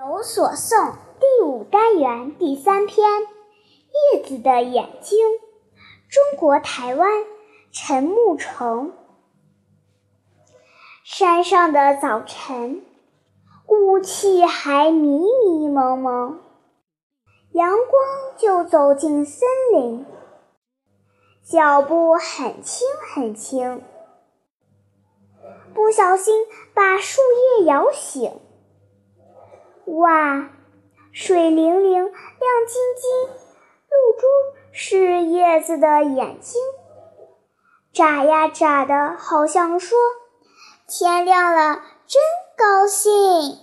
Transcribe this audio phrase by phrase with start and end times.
[0.00, 3.06] 有所诵第五单元第三篇
[4.14, 5.18] 《叶子的眼睛》，
[6.08, 7.26] 中国台湾
[7.70, 8.94] 陈木成。
[11.04, 12.82] 山上的早晨，
[13.66, 16.40] 雾气还迷迷蒙蒙，
[17.52, 18.02] 阳光
[18.38, 20.06] 就走进森林，
[21.44, 23.82] 脚步很轻很轻，
[25.74, 27.20] 不小心把树
[27.58, 28.40] 叶摇醒。
[29.86, 30.50] 哇，
[31.12, 33.10] 水灵灵、亮晶晶，
[33.88, 34.26] 露珠
[34.72, 36.60] 是叶子的眼睛，
[37.92, 39.98] 眨呀眨的，好像说
[40.86, 42.22] ：“天亮了，真
[42.56, 43.58] 高兴。”